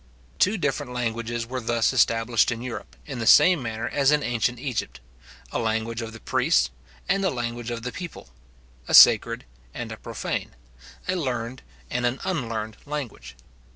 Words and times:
Two 0.39 0.57
different 0.57 0.91
languages 0.93 1.45
were 1.45 1.61
thus 1.61 1.93
established 1.93 2.51
in 2.51 2.63
Europe, 2.63 2.95
in 3.05 3.19
the 3.19 3.27
same 3.27 3.61
manner 3.61 3.87
as 3.87 4.09
in 4.09 4.23
ancient 4.23 4.57
Egypt: 4.57 4.99
a 5.51 5.59
language 5.59 6.01
of 6.01 6.11
the 6.11 6.19
priests, 6.19 6.71
and 7.07 7.23
a 7.23 7.29
language 7.29 7.69
of 7.69 7.83
the 7.83 7.91
people; 7.91 8.29
a 8.87 8.95
sacred 8.95 9.45
and 9.75 9.91
a 9.91 9.97
profane, 9.97 10.55
a 11.07 11.15
learned 11.15 11.61
and 11.91 12.07
an 12.07 12.19
unlearned 12.23 12.77
language. 12.87 13.35